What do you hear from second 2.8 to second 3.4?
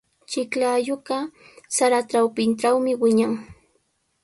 wiñan.